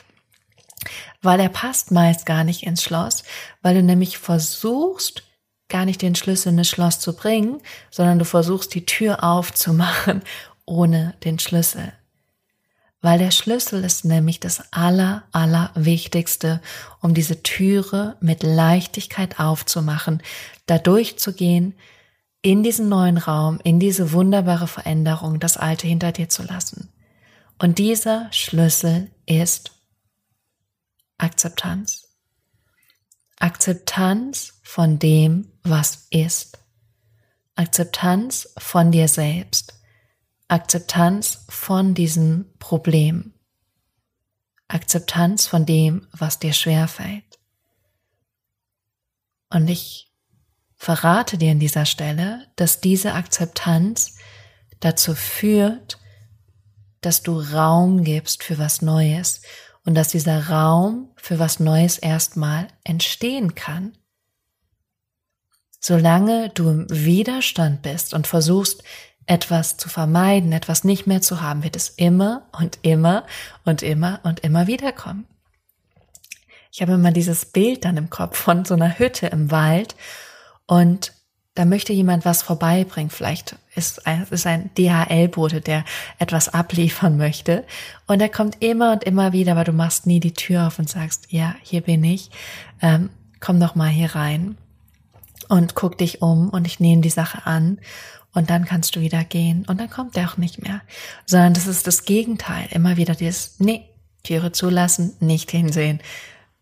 weil 1.23 1.41
er 1.41 1.49
passt 1.49 1.91
meist 1.91 2.27
gar 2.27 2.45
nicht 2.45 2.65
ins 2.65 2.83
Schloss, 2.83 3.23
weil 3.63 3.75
du 3.75 3.83
nämlich 3.83 4.19
versuchst, 4.19 5.23
gar 5.69 5.85
nicht 5.85 6.03
den 6.03 6.15
Schlüssel 6.15 6.51
in 6.51 6.59
das 6.59 6.69
Schloss 6.69 6.99
zu 6.99 7.15
bringen, 7.15 7.61
sondern 7.91 8.19
du 8.19 8.25
versuchst 8.25 8.75
die 8.75 8.85
Tür 8.85 9.25
aufzumachen 9.25 10.23
ohne 10.67 11.15
den 11.25 11.39
Schlüssel. 11.39 11.93
Weil 13.01 13.19
der 13.19 13.33
Schlüssel 13.33 13.83
ist 13.83 14.05
nämlich 14.05 14.39
das 14.39 14.73
aller, 14.73 15.25
aller 15.33 15.71
Wichtigste, 15.75 16.61
um 17.01 17.15
diese 17.15 17.43
Türe 17.43 18.17
mit 18.21 18.45
Leichtigkeit 18.45 19.41
aufzumachen, 19.41 20.23
da 20.67 20.79
durchzugehen, 20.79 21.75
in 22.43 22.65
diesen 22.65 22.89
neuen 22.89 23.19
Raum, 23.19 23.61
in 23.63 23.79
diese 23.79 24.13
wunderbare 24.13 24.67
Veränderung, 24.67 25.39
das 25.39 25.57
Alte 25.57 25.87
hinter 25.87 26.11
dir 26.11 26.29
zu 26.29 26.43
lassen. 26.43 26.93
Und 27.59 27.79
dieser 27.79 28.31
Schlüssel 28.33 29.11
ist 29.27 29.71
Akzeptanz. 31.19 32.09
Akzeptanz 33.39 34.61
von 34.65 34.99
dem, 34.99 35.53
was 35.63 36.09
ist. 36.11 36.59
Akzeptanz 37.55 38.53
von 38.59 38.91
dir 38.91 39.07
selbst. 39.07 39.75
Akzeptanz 40.49 41.45
von 41.49 41.95
diesem 41.95 42.47
Problem. 42.59 43.35
Akzeptanz 44.67 45.47
von 45.47 45.65
dem, 45.65 46.09
was 46.13 46.41
dir 46.41 46.53
schwer 46.53 46.89
fällt. 46.89 47.39
Und 49.51 49.69
ich 49.69 50.12
verrate 50.83 51.39
dir 51.39 51.53
an 51.53 51.61
dieser 51.61 51.87
Stelle, 51.87 52.49
dass 52.57 52.81
diese 52.81 53.15
Akzeptanz 53.15 54.17
dazu 54.81 55.15
führt, 55.15 56.01
dass 57.01 57.23
du 57.23 57.39
Raum 57.39 58.03
gibst 58.03 58.43
für 58.43 58.59
was 58.59 58.83
Neues 58.83 59.43
und 59.85 59.95
dass 59.95 60.09
dieser 60.09 60.49
Raum 60.49 61.13
für 61.15 61.39
was 61.39 61.61
Neues 61.61 61.99
erstmal 61.99 62.67
entstehen 62.83 63.55
kann. 63.55 63.97
Solange 65.79 66.49
du 66.49 66.69
im 66.69 66.87
Widerstand 66.91 67.83
bist 67.83 68.13
und 68.13 68.27
versuchst, 68.27 68.83
etwas 69.27 69.77
zu 69.77 69.89
vermeiden, 69.89 70.51
etwas 70.51 70.83
nicht 70.83 71.07
mehr 71.07 71.21
zu 71.21 71.41
haben, 71.41 71.63
wird 71.63 71.77
es 71.77 71.91
immer 71.91 72.49
und 72.59 72.81
immer 72.83 73.25
und 73.65 73.85
immer 73.85 74.19
und 74.25 74.41
immer 74.41 74.67
wieder 74.67 74.91
kommen. 74.91 75.29
Ich 76.73 76.83
habe 76.83 76.95
immer 76.95 77.13
dieses 77.13 77.45
Bild 77.45 77.85
dann 77.85 77.97
im 77.97 78.11
Kopf 78.11 78.37
von 78.37 78.65
so 78.65 78.75
einer 78.75 78.99
Hütte 78.99 79.29
im 79.29 79.53
Wald 79.53 79.95
und 80.67 81.13
da 81.55 81.67
möchte 81.67 81.93
jemand 81.93 82.25
was 82.25 82.43
vorbeibringen. 82.43 83.11
Vielleicht 83.11 83.57
ist 83.75 84.07
ein, 84.07 84.27
ein 84.45 84.71
DHL-Bote, 84.75 85.61
der 85.61 85.85
etwas 86.19 86.49
abliefern 86.49 87.19
möchte. 87.19 87.65
Und 88.07 88.23
er 88.23 88.31
kommt 88.31 88.63
immer 88.63 88.93
und 88.93 89.05
immer 89.05 89.33
wieder, 89.33 89.53
aber 89.53 89.65
du 89.65 89.73
machst 89.73 90.07
nie 90.07 90.21
die 90.21 90.33
Tür 90.33 90.67
auf 90.67 90.79
und 90.79 90.89
sagst, 90.89 91.27
ja, 91.31 91.55
hier 91.63 91.83
bin 91.83 92.05
ich, 92.05 92.31
ähm, 92.81 93.11
komm 93.41 93.61
doch 93.61 93.75
mal 93.75 93.89
hier 93.89 94.15
rein 94.15 94.57
und 95.49 95.75
guck 95.75 95.99
dich 95.99 96.23
um 96.23 96.49
und 96.49 96.67
ich 96.67 96.81
nehme 96.81 97.03
die 97.03 97.11
Sache 97.11 97.47
an 97.47 97.79
und 98.33 98.49
dann 98.49 98.65
kannst 98.65 98.97
du 98.97 99.01
wieder 99.01 99.25
gehen 99.25 99.67
und 99.67 99.79
dann 99.79 99.91
kommt 99.91 100.17
er 100.17 100.31
auch 100.31 100.39
nicht 100.39 100.63
mehr. 100.63 100.81
Sondern 101.27 101.53
das 101.53 101.67
ist 101.67 101.87
das 101.87 102.05
Gegenteil. 102.05 102.69
Immer 102.71 102.97
wieder 102.97 103.15
dieses, 103.15 103.57
nee, 103.59 103.85
Türe 104.23 104.53
zulassen, 104.53 105.15
nicht 105.21 105.51
hinsehen. 105.51 106.01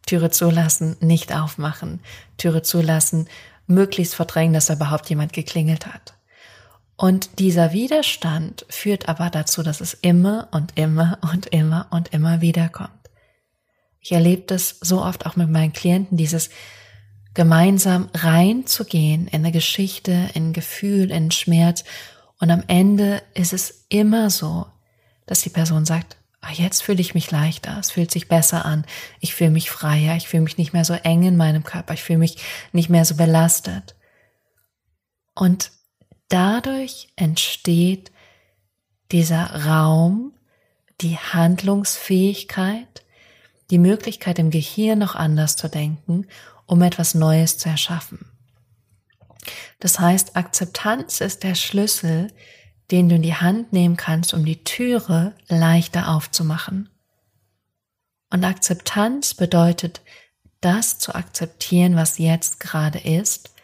Türe 0.06 0.30
zulassen, 0.30 0.96
nicht 1.00 1.32
aufmachen. 1.32 2.00
Türe 2.38 2.62
zulassen, 2.62 3.28
möglichst 3.70 4.14
verdrängen, 4.14 4.52
dass 4.52 4.66
da 4.66 4.74
überhaupt 4.74 5.08
jemand 5.08 5.32
geklingelt 5.32 5.86
hat. 5.86 6.14
Und 6.96 7.38
dieser 7.38 7.72
Widerstand 7.72 8.66
führt 8.68 9.08
aber 9.08 9.30
dazu, 9.30 9.62
dass 9.62 9.80
es 9.80 9.94
immer 9.94 10.48
und 10.50 10.76
immer 10.76 11.18
und 11.32 11.46
immer 11.46 11.86
und 11.90 12.08
immer 12.08 12.42
wieder 12.42 12.68
kommt. 12.68 12.90
Ich 14.00 14.12
erlebe 14.12 14.42
das 14.46 14.76
so 14.80 15.02
oft 15.02 15.24
auch 15.24 15.36
mit 15.36 15.48
meinen 15.48 15.72
Klienten, 15.72 16.18
dieses 16.18 16.50
gemeinsam 17.32 18.10
reinzugehen 18.12 19.28
in 19.28 19.40
eine 19.40 19.52
Geschichte, 19.52 20.30
in 20.34 20.50
ein 20.50 20.52
Gefühl, 20.52 21.10
in 21.10 21.30
Schmerz. 21.30 21.84
Und 22.38 22.50
am 22.50 22.64
Ende 22.66 23.22
ist 23.34 23.52
es 23.52 23.86
immer 23.88 24.28
so, 24.30 24.66
dass 25.26 25.40
die 25.40 25.50
Person 25.50 25.84
sagt, 25.84 26.16
ah, 26.40 26.52
jetzt 26.52 26.82
fühle 26.82 27.00
ich 27.00 27.14
mich 27.14 27.30
leichter, 27.30 27.76
es 27.78 27.90
fühlt 27.90 28.10
sich 28.10 28.28
besser 28.28 28.64
an, 28.64 28.84
ich 29.20 29.34
fühle 29.34 29.50
mich 29.50 29.70
freier, 29.70 30.16
ich 30.16 30.28
fühle 30.28 30.42
mich 30.42 30.58
nicht 30.58 30.72
mehr 30.72 30.84
so 30.84 30.94
eng 30.94 31.22
in 31.22 31.36
meinem 31.36 31.64
Körper, 31.64 31.94
ich 31.94 32.02
fühle 32.02 32.18
mich 32.18 32.36
nicht 32.72 32.88
mehr 32.88 33.04
so 33.04 33.16
belastet. 33.16 33.94
Und 35.34 35.70
dadurch 36.28 37.08
entsteht 37.16 38.10
dieser 39.12 39.66
Raum, 39.66 40.32
die 41.00 41.16
Handlungsfähigkeit, 41.16 43.04
die 43.70 43.78
Möglichkeit 43.78 44.38
im 44.38 44.50
Gehirn 44.50 44.98
noch 44.98 45.14
anders 45.14 45.56
zu 45.56 45.68
denken, 45.68 46.26
um 46.66 46.82
etwas 46.82 47.14
Neues 47.14 47.58
zu 47.58 47.68
erschaffen. 47.68 48.30
Das 49.78 49.98
heißt, 49.98 50.36
Akzeptanz 50.36 51.20
ist 51.20 51.42
der 51.42 51.54
Schlüssel, 51.54 52.32
den 52.90 53.08
du 53.08 53.16
in 53.16 53.22
die 53.22 53.34
Hand 53.34 53.72
nehmen 53.72 53.96
kannst, 53.96 54.34
um 54.34 54.44
die 54.44 54.64
Türe 54.64 55.34
leichter 55.48 56.08
aufzumachen. 56.08 56.88
Und 58.30 58.44
Akzeptanz 58.44 59.34
bedeutet, 59.34 60.00
das 60.60 60.98
zu 60.98 61.14
akzeptieren, 61.14 61.96
was 61.96 62.18
jetzt 62.18 62.60
gerade 62.60 62.98
ist, 62.98 63.54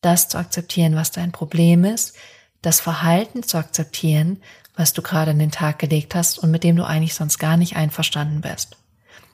das 0.00 0.28
zu 0.28 0.38
akzeptieren, 0.38 0.94
was 0.94 1.10
dein 1.10 1.32
Problem 1.32 1.84
ist, 1.84 2.14
das 2.62 2.80
Verhalten 2.80 3.42
zu 3.42 3.58
akzeptieren, 3.58 4.42
was 4.74 4.92
du 4.92 5.02
gerade 5.02 5.30
in 5.30 5.38
den 5.38 5.50
Tag 5.50 5.78
gelegt 5.78 6.14
hast 6.14 6.38
und 6.38 6.50
mit 6.50 6.62
dem 6.62 6.76
du 6.76 6.84
eigentlich 6.84 7.14
sonst 7.14 7.38
gar 7.38 7.56
nicht 7.56 7.76
einverstanden 7.76 8.42
bist. 8.42 8.76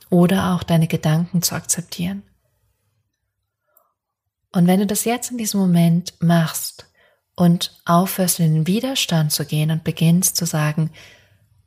Oder 0.08 0.54
auch 0.54 0.62
deine 0.62 0.86
Gedanken 0.86 1.42
zu 1.42 1.54
akzeptieren. 1.54 2.22
Und 4.52 4.66
wenn 4.66 4.80
du 4.80 4.86
das 4.86 5.04
jetzt 5.04 5.30
in 5.30 5.38
diesem 5.38 5.60
Moment 5.60 6.14
machst, 6.20 6.86
und 7.42 7.72
aufhörst 7.84 8.38
in 8.38 8.54
den 8.54 8.66
Widerstand 8.68 9.32
zu 9.32 9.44
gehen 9.44 9.72
und 9.72 9.82
beginnst 9.82 10.36
zu 10.36 10.46
sagen, 10.46 10.92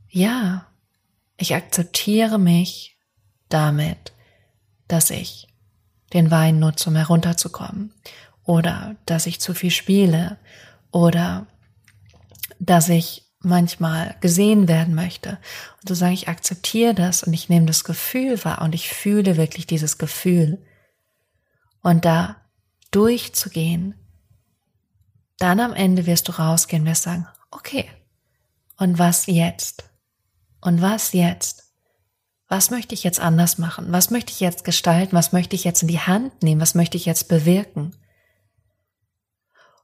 ja, 0.08 0.66
ich 1.36 1.54
akzeptiere 1.54 2.40
mich 2.40 2.98
damit, 3.50 4.14
dass 4.88 5.10
ich 5.10 5.50
den 6.14 6.32
Wein 6.32 6.60
nutze, 6.60 6.90
um 6.90 6.96
herunterzukommen 6.96 7.94
oder 8.46 8.96
dass 9.06 9.26
ich 9.26 9.42
zu 9.42 9.54
viel 9.54 9.70
spiele 9.70 10.38
oder 10.92 11.46
dass 12.60 12.88
ich 12.88 13.26
manchmal 13.40 14.16
gesehen 14.22 14.70
werden 14.70 14.96
möchte. 14.96 15.40
Und 15.82 15.90
zu 15.90 15.94
sagen, 15.94 16.14
ich 16.14 16.30
akzeptiere 16.30 16.94
das 16.94 17.22
und 17.22 17.34
ich 17.34 17.50
nehme 17.50 17.66
das 17.66 17.84
Gefühl 17.84 18.42
wahr 18.46 18.62
und 18.62 18.74
ich 18.74 18.88
fühle 18.88 19.36
wirklich 19.36 19.68
dieses 19.68 19.98
Gefühl. 19.98 20.66
Und 21.82 22.06
da 22.06 22.38
durchzugehen 22.92 23.96
dann 25.38 25.60
am 25.60 25.74
Ende 25.74 26.06
wirst 26.06 26.28
du 26.28 26.32
rausgehen, 26.34 26.86
wirst 26.86 27.04
sagen, 27.04 27.28
okay, 27.52 27.90
und 28.78 29.00
was 29.00 29.26
jetzt? 29.26 29.90
Und 30.62 30.82
was 30.82 31.14
jetzt? 31.14 31.72
Was 32.48 32.70
möchte 32.70 32.94
ich 32.94 33.04
jetzt 33.04 33.20
anders 33.20 33.58
machen? 33.58 33.88
Was 33.92 34.12
möchte 34.12 34.32
ich 34.32 34.40
jetzt 34.40 34.64
gestalten? 34.64 35.16
Was 35.16 35.32
möchte 35.32 35.56
ich 35.56 35.64
jetzt 35.64 35.82
in 35.82 35.88
die 35.88 36.00
Hand 36.00 36.44
nehmen? 36.44 36.62
Was 36.62 36.76
möchte 36.76 36.98
ich 36.98 37.06
jetzt 37.06 37.28
bewirken? 37.28 37.96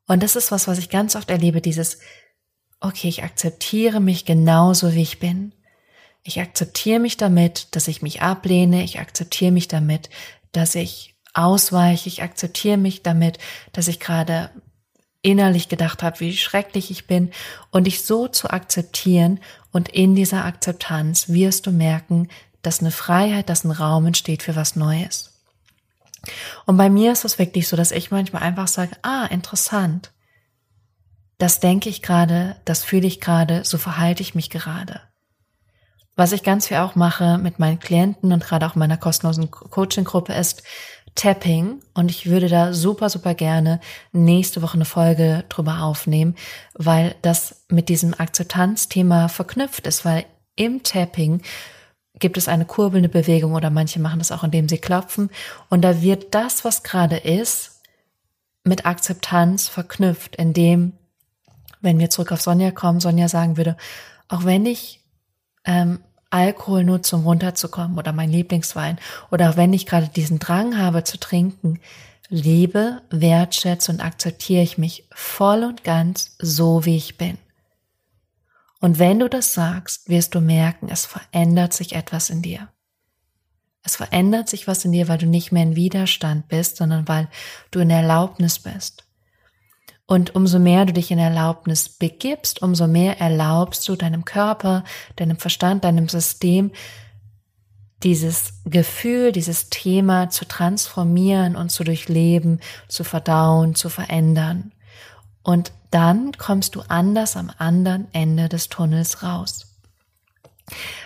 Und 0.07 0.23
das 0.23 0.35
ist 0.35 0.51
was, 0.51 0.67
was 0.67 0.77
ich 0.77 0.89
ganz 0.89 1.15
oft 1.15 1.29
erlebe, 1.29 1.61
dieses, 1.61 1.99
okay, 2.79 3.07
ich 3.07 3.23
akzeptiere 3.23 3.99
mich 3.99 4.25
genauso, 4.25 4.93
wie 4.93 5.01
ich 5.01 5.19
bin. 5.19 5.53
Ich 6.23 6.39
akzeptiere 6.39 6.99
mich 6.99 7.17
damit, 7.17 7.75
dass 7.75 7.87
ich 7.87 8.01
mich 8.01 8.21
ablehne. 8.21 8.83
Ich 8.83 8.99
akzeptiere 8.99 9.51
mich 9.51 9.67
damit, 9.67 10.09
dass 10.51 10.75
ich 10.75 11.15
ausweiche. 11.33 12.09
Ich 12.09 12.21
akzeptiere 12.21 12.77
mich 12.77 13.01
damit, 13.01 13.39
dass 13.71 13.87
ich 13.87 13.99
gerade 13.99 14.51
innerlich 15.21 15.69
gedacht 15.69 16.03
habe, 16.03 16.19
wie 16.19 16.35
schrecklich 16.35 16.91
ich 16.91 17.07
bin 17.07 17.31
und 17.69 17.85
dich 17.85 18.03
so 18.03 18.27
zu 18.27 18.49
akzeptieren 18.49 19.39
und 19.71 19.89
in 19.89 20.15
dieser 20.15 20.45
Akzeptanz 20.45 21.29
wirst 21.29 21.67
du 21.67 21.71
merken, 21.71 22.27
dass 22.61 22.79
eine 22.79 22.91
Freiheit, 22.91 23.49
dass 23.49 23.63
ein 23.63 23.71
Raum 23.71 24.07
entsteht 24.07 24.43
für 24.43 24.55
was 24.55 24.75
Neues. 24.75 25.31
Und 26.65 26.77
bei 26.77 26.89
mir 26.89 27.11
ist 27.11 27.25
es 27.25 27.39
wirklich 27.39 27.67
so, 27.67 27.75
dass 27.75 27.91
ich 27.91 28.11
manchmal 28.11 28.43
einfach 28.43 28.67
sage, 28.67 28.95
ah, 29.01 29.25
interessant. 29.25 30.11
Das 31.37 31.59
denke 31.59 31.89
ich 31.89 32.03
gerade, 32.03 32.57
das 32.65 32.83
fühle 32.83 33.07
ich 33.07 33.19
gerade, 33.19 33.63
so 33.65 33.79
verhalte 33.79 34.21
ich 34.21 34.35
mich 34.35 34.51
gerade. 34.51 35.01
Was 36.15 36.33
ich 36.33 36.43
ganz 36.43 36.67
viel 36.67 36.77
auch 36.77 36.93
mache 36.93 37.39
mit 37.39 37.57
meinen 37.57 37.79
Klienten 37.79 38.31
und 38.31 38.43
gerade 38.43 38.67
auch 38.67 38.75
meiner 38.75 38.97
kostenlosen 38.97 39.49
Coaching-Gruppe 39.49 40.33
ist, 40.33 40.61
Tapping 41.15 41.81
und 41.93 42.09
ich 42.09 42.27
würde 42.27 42.47
da 42.47 42.73
super, 42.73 43.09
super 43.09 43.33
gerne 43.33 43.79
nächste 44.11 44.61
Woche 44.61 44.75
eine 44.75 44.85
Folge 44.85 45.43
drüber 45.49 45.81
aufnehmen, 45.83 46.35
weil 46.73 47.15
das 47.21 47.65
mit 47.69 47.89
diesem 47.89 48.13
Akzeptanzthema 48.17 49.27
verknüpft 49.27 49.87
ist, 49.87 50.05
weil 50.05 50.25
im 50.55 50.83
Tapping 50.83 51.41
gibt 52.19 52.37
es 52.37 52.47
eine 52.47 52.65
kurbelnde 52.65 53.09
Bewegung 53.09 53.53
oder 53.53 53.69
manche 53.69 53.99
machen 53.99 54.19
das 54.19 54.31
auch, 54.31 54.43
indem 54.43 54.69
sie 54.69 54.77
klopfen. 54.77 55.29
Und 55.69 55.81
da 55.81 56.01
wird 56.01 56.33
das, 56.33 56.63
was 56.63 56.83
gerade 56.83 57.17
ist, 57.17 57.81
mit 58.63 58.85
Akzeptanz 58.85 59.67
verknüpft, 59.67 60.35
indem, 60.35 60.93
wenn 61.81 61.99
wir 61.99 62.09
zurück 62.09 62.31
auf 62.31 62.41
Sonja 62.41 62.71
kommen, 62.71 62.99
Sonja 62.99 63.27
sagen 63.27 63.57
würde, 63.57 63.75
auch 64.27 64.45
wenn 64.45 64.65
ich 64.65 65.01
ähm, 65.65 65.99
Alkohol 66.31 66.83
nur 66.83 67.01
runterzukommen 67.23 67.97
oder 67.97 68.13
mein 68.13 68.31
Lieblingswein 68.31 68.97
oder 69.29 69.57
wenn 69.57 69.73
ich 69.73 69.85
gerade 69.85 70.07
diesen 70.07 70.39
Drang 70.39 70.77
habe 70.77 71.03
zu 71.03 71.19
trinken, 71.19 71.79
liebe, 72.29 73.01
wertschätze 73.09 73.91
und 73.91 73.99
akzeptiere 73.99 74.63
ich 74.63 74.77
mich 74.77 75.07
voll 75.13 75.63
und 75.63 75.83
ganz 75.83 76.35
so, 76.39 76.85
wie 76.85 76.97
ich 76.97 77.17
bin. 77.17 77.37
Und 78.79 78.97
wenn 78.97 79.19
du 79.19 79.29
das 79.29 79.53
sagst, 79.53 80.09
wirst 80.09 80.33
du 80.33 80.41
merken, 80.41 80.89
es 80.89 81.05
verändert 81.05 81.73
sich 81.73 81.93
etwas 81.93 82.31
in 82.31 82.41
dir. 82.41 82.69
Es 83.83 83.95
verändert 83.95 84.49
sich 84.49 84.67
was 84.67 84.85
in 84.85 84.91
dir, 84.91 85.07
weil 85.07 85.17
du 85.17 85.25
nicht 85.25 85.51
mehr 85.51 85.63
in 85.63 85.75
Widerstand 85.75 86.47
bist, 86.47 86.77
sondern 86.77 87.07
weil 87.07 87.27
du 87.71 87.79
in 87.79 87.89
Erlaubnis 87.89 88.59
bist. 88.59 89.05
Und 90.11 90.35
umso 90.35 90.59
mehr 90.59 90.83
du 90.83 90.91
dich 90.91 91.09
in 91.09 91.19
Erlaubnis 91.19 91.87
begibst, 91.87 92.61
umso 92.61 92.85
mehr 92.85 93.21
erlaubst 93.21 93.87
du 93.87 93.95
deinem 93.95 94.25
Körper, 94.25 94.83
deinem 95.15 95.37
Verstand, 95.37 95.85
deinem 95.85 96.09
System, 96.09 96.71
dieses 98.03 98.55
Gefühl, 98.65 99.31
dieses 99.31 99.69
Thema 99.69 100.29
zu 100.29 100.43
transformieren 100.43 101.55
und 101.55 101.69
zu 101.69 101.85
durchleben, 101.85 102.59
zu 102.89 103.05
verdauen, 103.05 103.73
zu 103.73 103.87
verändern. 103.87 104.73
Und 105.43 105.71
dann 105.91 106.33
kommst 106.33 106.75
du 106.75 106.81
anders 106.89 107.37
am 107.37 107.49
anderen 107.57 108.09
Ende 108.11 108.49
des 108.49 108.67
Tunnels 108.67 109.23
raus. 109.23 109.70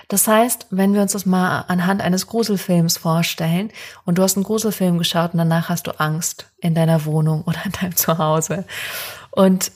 Das 0.07 0.27
heißt, 0.27 0.67
wenn 0.69 0.93
wir 0.93 1.01
uns 1.01 1.13
das 1.13 1.25
mal 1.25 1.61
anhand 1.67 2.01
eines 2.01 2.27
Gruselfilms 2.27 2.97
vorstellen 2.97 3.71
und 4.05 4.17
du 4.17 4.23
hast 4.23 4.37
einen 4.37 4.43
Gruselfilm 4.43 4.97
geschaut 4.97 5.33
und 5.33 5.39
danach 5.39 5.69
hast 5.69 5.87
du 5.87 5.99
Angst 5.99 6.47
in 6.59 6.75
deiner 6.75 7.05
Wohnung 7.05 7.43
oder 7.43 7.65
in 7.65 7.71
deinem 7.71 7.95
Zuhause 7.95 8.65
und 9.31 9.71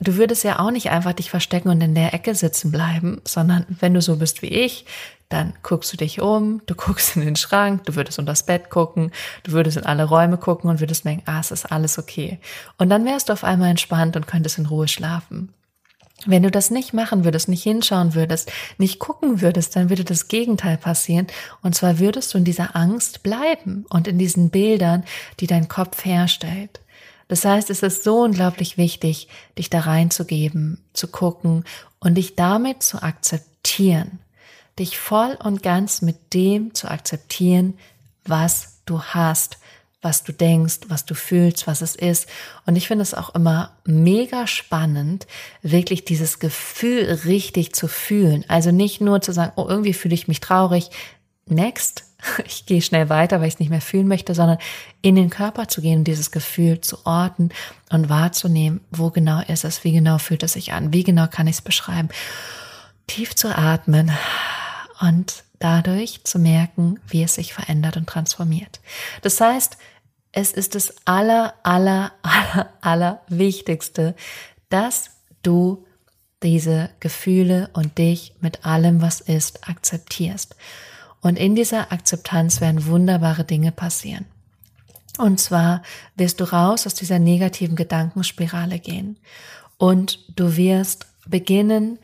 du 0.00 0.16
würdest 0.16 0.44
ja 0.44 0.58
auch 0.58 0.70
nicht 0.70 0.90
einfach 0.90 1.12
dich 1.12 1.30
verstecken 1.30 1.68
und 1.68 1.80
in 1.80 1.94
der 1.94 2.14
Ecke 2.14 2.34
sitzen 2.34 2.70
bleiben, 2.70 3.20
sondern 3.24 3.66
wenn 3.68 3.94
du 3.94 4.00
so 4.00 4.16
bist 4.16 4.42
wie 4.42 4.48
ich, 4.48 4.84
dann 5.28 5.52
guckst 5.62 5.92
du 5.92 5.96
dich 5.96 6.20
um, 6.20 6.62
du 6.66 6.74
guckst 6.74 7.16
in 7.16 7.22
den 7.22 7.36
Schrank, 7.36 7.84
du 7.84 7.96
würdest 7.96 8.18
unter 8.18 8.32
das 8.32 8.44
Bett 8.44 8.70
gucken, 8.70 9.12
du 9.42 9.52
würdest 9.52 9.76
in 9.76 9.84
alle 9.84 10.04
Räume 10.04 10.38
gucken 10.38 10.70
und 10.70 10.80
würdest 10.80 11.04
denken, 11.04 11.24
ah, 11.26 11.40
es 11.40 11.50
ist 11.50 11.70
alles 11.70 11.98
okay. 11.98 12.38
Und 12.78 12.88
dann 12.88 13.04
wärst 13.04 13.28
du 13.28 13.32
auf 13.34 13.44
einmal 13.44 13.70
entspannt 13.70 14.16
und 14.16 14.26
könntest 14.26 14.58
in 14.58 14.66
Ruhe 14.66 14.88
schlafen. 14.88 15.52
Wenn 16.26 16.42
du 16.42 16.50
das 16.50 16.70
nicht 16.70 16.92
machen 16.92 17.24
würdest, 17.24 17.48
nicht 17.48 17.62
hinschauen 17.62 18.14
würdest, 18.14 18.50
nicht 18.76 18.98
gucken 18.98 19.40
würdest, 19.40 19.76
dann 19.76 19.88
würde 19.88 20.04
das 20.04 20.28
Gegenteil 20.28 20.76
passieren. 20.76 21.28
Und 21.62 21.74
zwar 21.74 22.00
würdest 22.00 22.34
du 22.34 22.38
in 22.38 22.44
dieser 22.44 22.74
Angst 22.74 23.22
bleiben 23.22 23.86
und 23.88 24.08
in 24.08 24.18
diesen 24.18 24.50
Bildern, 24.50 25.04
die 25.38 25.46
dein 25.46 25.68
Kopf 25.68 26.04
herstellt. 26.04 26.80
Das 27.28 27.44
heißt, 27.44 27.70
es 27.70 27.82
ist 27.82 28.02
so 28.02 28.22
unglaublich 28.22 28.78
wichtig, 28.78 29.28
dich 29.56 29.70
da 29.70 29.80
reinzugeben, 29.80 30.82
zu 30.92 31.08
gucken 31.08 31.64
und 32.00 32.14
dich 32.14 32.34
damit 32.34 32.82
zu 32.82 33.02
akzeptieren. 33.02 34.18
Dich 34.78 34.98
voll 34.98 35.36
und 35.42 35.62
ganz 35.62 36.02
mit 36.02 36.34
dem 36.34 36.74
zu 36.74 36.90
akzeptieren, 36.90 37.78
was 38.24 38.78
du 38.86 39.02
hast, 39.02 39.58
was 40.00 40.22
du 40.22 40.32
denkst, 40.32 40.80
was 40.88 41.04
du 41.04 41.14
fühlst, 41.14 41.66
was 41.66 41.82
es 41.82 41.96
ist. 41.96 42.28
Und 42.66 42.76
ich 42.76 42.86
finde 42.86 43.02
es 43.02 43.14
auch 43.14 43.34
immer 43.34 43.76
mega 43.84 44.46
spannend, 44.46 45.26
wirklich 45.62 46.04
dieses 46.04 46.38
Gefühl 46.38 47.20
richtig 47.24 47.74
zu 47.74 47.88
fühlen. 47.88 48.44
Also 48.48 48.70
nicht 48.70 49.00
nur 49.00 49.20
zu 49.20 49.32
sagen, 49.32 49.52
oh, 49.56 49.66
irgendwie 49.68 49.94
fühle 49.94 50.14
ich 50.14 50.28
mich 50.28 50.40
traurig, 50.40 50.90
next, 51.46 52.04
ich 52.46 52.66
gehe 52.66 52.82
schnell 52.82 53.08
weiter, 53.08 53.40
weil 53.40 53.48
ich 53.48 53.54
es 53.54 53.60
nicht 53.60 53.70
mehr 53.70 53.80
fühlen 53.80 54.06
möchte, 54.06 54.34
sondern 54.34 54.58
in 55.02 55.16
den 55.16 55.30
Körper 55.30 55.68
zu 55.68 55.80
gehen 55.80 56.00
und 56.00 56.04
dieses 56.04 56.30
Gefühl 56.30 56.80
zu 56.80 57.04
orten 57.04 57.50
und 57.90 58.08
wahrzunehmen, 58.08 58.80
wo 58.90 59.10
genau 59.10 59.40
ist 59.48 59.64
es, 59.64 59.82
wie 59.82 59.92
genau 59.92 60.18
fühlt 60.18 60.42
es 60.44 60.52
sich 60.52 60.72
an, 60.72 60.92
wie 60.92 61.02
genau 61.02 61.26
kann 61.26 61.48
ich 61.48 61.56
es 61.56 61.62
beschreiben. 61.62 62.08
Tief 63.08 63.34
zu 63.34 63.56
atmen 63.56 64.12
und 65.00 65.44
dadurch 65.58 66.24
zu 66.24 66.38
merken, 66.38 67.00
wie 67.08 67.22
es 67.22 67.34
sich 67.34 67.52
verändert 67.52 67.96
und 67.96 68.06
transformiert. 68.06 68.80
Das 69.22 69.40
heißt, 69.40 69.76
es 70.32 70.52
ist 70.52 70.74
das 70.74 70.94
aller, 71.04 71.54
aller, 71.62 72.12
aller, 72.22 72.72
aller 72.80 73.20
Wichtigste, 73.28 74.14
dass 74.68 75.10
du 75.42 75.84
diese 76.42 76.90
Gefühle 77.00 77.70
und 77.72 77.98
dich 77.98 78.34
mit 78.40 78.64
allem, 78.64 79.02
was 79.02 79.20
ist, 79.20 79.68
akzeptierst. 79.68 80.54
Und 81.20 81.36
in 81.36 81.56
dieser 81.56 81.90
Akzeptanz 81.90 82.60
werden 82.60 82.86
wunderbare 82.86 83.44
Dinge 83.44 83.72
passieren. 83.72 84.26
Und 85.18 85.40
zwar 85.40 85.82
wirst 86.14 86.38
du 86.38 86.44
raus 86.44 86.86
aus 86.86 86.94
dieser 86.94 87.18
negativen 87.18 87.74
Gedankenspirale 87.74 88.78
gehen 88.78 89.18
und 89.78 90.20
du 90.36 90.56
wirst 90.56 91.06
beginnen, 91.26 91.98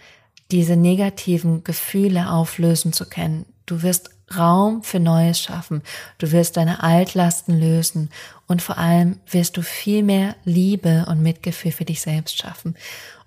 diese 0.50 0.76
negativen 0.76 1.64
Gefühle 1.64 2.30
auflösen 2.30 2.92
zu 2.92 3.06
können. 3.06 3.46
Du 3.66 3.82
wirst 3.82 4.10
Raum 4.36 4.82
für 4.82 5.00
Neues 5.00 5.40
schaffen. 5.40 5.82
Du 6.18 6.32
wirst 6.32 6.56
deine 6.56 6.82
Altlasten 6.82 7.58
lösen 7.58 8.10
und 8.46 8.62
vor 8.62 8.78
allem 8.78 9.20
wirst 9.30 9.56
du 9.56 9.62
viel 9.62 10.02
mehr 10.02 10.36
Liebe 10.44 11.06
und 11.08 11.22
Mitgefühl 11.22 11.72
für 11.72 11.84
dich 11.84 12.00
selbst 12.00 12.38
schaffen. 12.38 12.76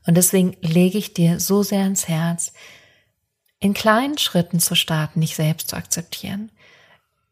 Und 0.06 0.16
deswegen 0.16 0.56
lege 0.62 0.98
ich 0.98 1.14
dir 1.14 1.40
so 1.40 1.64
sehr 1.64 1.84
ans 1.84 2.08
Herz, 2.08 2.54
in 3.60 3.74
kleinen 3.74 4.18
Schritten 4.18 4.60
zu 4.60 4.76
starten, 4.76 5.22
dich 5.22 5.36
selbst 5.36 5.70
zu 5.70 5.76
akzeptieren. 5.76 6.52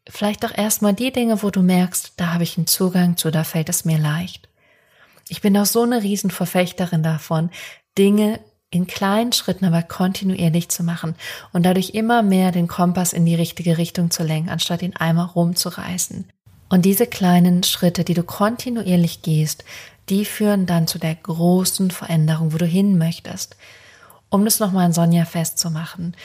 Vielleicht 0.08 0.44
auch 0.44 0.56
erstmal 0.56 0.94
die 0.94 1.12
Dinge, 1.12 1.42
wo 1.42 1.50
du 1.50 1.62
merkst, 1.62 2.12
da 2.16 2.32
habe 2.32 2.44
ich 2.44 2.56
einen 2.56 2.66
Zugang 2.66 3.16
zu, 3.16 3.30
da 3.30 3.44
fällt 3.44 3.68
es 3.68 3.84
mir 3.84 3.98
leicht. 3.98 4.48
Ich 5.28 5.40
bin 5.40 5.56
auch 5.56 5.66
so 5.66 5.82
eine 5.82 6.02
Riesenverfechterin 6.02 7.02
davon, 7.02 7.50
Dinge 7.98 8.40
in 8.70 8.86
kleinen 8.86 9.32
Schritten, 9.32 9.64
aber 9.64 9.82
kontinuierlich 9.82 10.68
zu 10.68 10.82
machen 10.82 11.14
und 11.52 11.64
dadurch 11.64 11.90
immer 11.90 12.22
mehr 12.22 12.52
den 12.52 12.66
Kompass 12.68 13.12
in 13.12 13.24
die 13.24 13.34
richtige 13.34 13.78
Richtung 13.78 14.10
zu 14.10 14.22
lenken, 14.22 14.50
anstatt 14.50 14.82
ihn 14.82 14.96
einmal 14.96 15.26
rumzureißen. 15.26 16.28
Und 16.68 16.84
diese 16.84 17.06
kleinen 17.06 17.62
Schritte, 17.62 18.02
die 18.02 18.14
du 18.14 18.24
kontinuierlich 18.24 19.22
gehst, 19.22 19.64
die 20.08 20.24
führen 20.24 20.66
dann 20.66 20.86
zu 20.86 20.98
der 20.98 21.14
großen 21.14 21.90
Veränderung, 21.90 22.52
wo 22.52 22.58
du 22.58 22.66
hin 22.66 22.98
möchtest. 22.98 23.56
Um 24.28 24.44
das 24.44 24.58
nochmal 24.58 24.86
an 24.86 24.92
Sonja 24.92 25.24
festzumachen. 25.24 26.16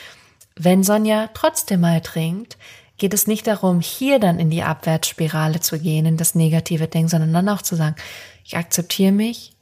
Wenn 0.55 0.83
Sonja 0.83 1.29
trotzdem 1.33 1.81
mal 1.81 2.01
trinkt, 2.01 2.57
geht 2.97 3.13
es 3.13 3.27
nicht 3.27 3.47
darum, 3.47 3.81
hier 3.81 4.19
dann 4.19 4.39
in 4.39 4.49
die 4.49 4.63
Abwärtsspirale 4.63 5.59
zu 5.59 5.79
gehen, 5.79 6.05
in 6.05 6.17
das 6.17 6.35
negative 6.35 6.87
Denken, 6.87 7.09
sondern 7.09 7.33
dann 7.33 7.49
auch 7.49 7.61
zu 7.61 7.75
sagen, 7.75 7.95
ich 8.43 8.57
akzeptiere 8.57 9.11
mich, 9.11 9.53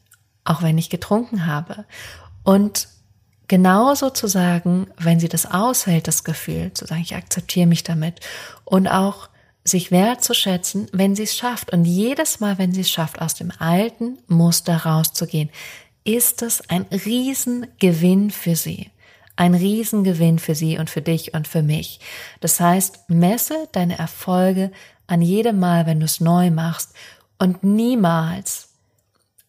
auch 0.43 0.61
wenn 0.61 0.77
ich 0.77 0.89
getrunken 0.89 1.45
habe. 1.45 1.85
Und 2.49 2.87
genauso 3.47 4.09
zu 4.09 4.25
sagen, 4.25 4.87
wenn 4.97 5.19
sie 5.19 5.29
das 5.29 5.45
aushält, 5.45 6.07
das 6.07 6.23
Gefühl, 6.23 6.73
zu 6.73 6.87
sagen, 6.87 7.03
ich 7.03 7.15
akzeptiere 7.15 7.67
mich 7.67 7.83
damit 7.83 8.21
und 8.65 8.87
auch 8.87 9.29
sich 9.63 9.91
wertzuschätzen, 9.91 10.87
wenn 10.91 11.15
sie 11.15 11.23
es 11.23 11.37
schafft. 11.37 11.71
Und 11.71 11.85
jedes 11.85 12.39
Mal, 12.39 12.57
wenn 12.57 12.73
sie 12.73 12.81
es 12.81 12.89
schafft, 12.89 13.21
aus 13.21 13.35
dem 13.35 13.51
alten 13.59 14.17
Muster 14.25 14.77
rauszugehen, 14.77 15.51
ist 16.03 16.41
es 16.41 16.67
ein 16.71 16.87
Riesengewinn 16.91 18.31
für 18.31 18.55
sie. 18.55 18.89
Ein 19.35 19.53
Riesengewinn 19.53 20.39
für 20.39 20.55
sie 20.55 20.79
und 20.79 20.89
für 20.89 21.03
dich 21.03 21.35
und 21.35 21.47
für 21.47 21.61
mich. 21.61 21.99
Das 22.39 22.59
heißt, 22.59 23.11
messe 23.11 23.69
deine 23.73 23.99
Erfolge 23.99 24.71
an 25.05 25.21
jedem 25.21 25.59
Mal, 25.59 25.85
wenn 25.85 25.99
du 25.99 26.05
es 26.05 26.19
neu 26.19 26.49
machst 26.49 26.93
und 27.37 27.63
niemals 27.63 28.69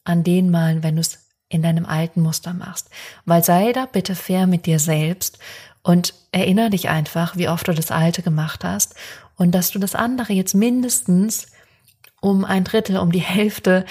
an 0.05 0.23
den 0.23 0.51
Malen, 0.51 0.83
wenn 0.83 0.97
du 0.97 1.01
es 1.01 1.20
in 1.51 1.63
deinem 1.63 1.85
alten 1.85 2.23
Muster 2.23 2.55
machst. 2.55 2.89
Weil 3.27 3.45
sei 3.45 3.73
da 3.73 3.85
bitte 3.85 4.15
fair 4.15 4.47
mit 4.47 4.65
dir 4.65 4.79
selbst 4.79 5.39
und 5.83 6.15
erinnere 6.33 6.71
dich 6.71 6.89
einfach, 6.89 7.37
wie 7.37 7.49
oft 7.49 7.69
du 7.69 7.75
das 7.75 7.91
Alte 7.91 8.23
gemacht 8.23 8.65
hast 8.65 8.95
und 9.37 9.53
dass 9.53 9.71
du 9.71 9.79
das 9.79 9.95
andere 9.95 10.33
jetzt 10.33 10.55
mindestens 10.55 11.49
um 12.21 12.45
ein 12.45 12.65
Drittel, 12.65 12.99
um 12.99 13.13
die 13.13 13.21
Hälfte 13.21 13.85